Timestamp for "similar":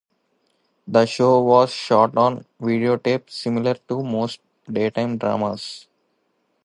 3.29-3.75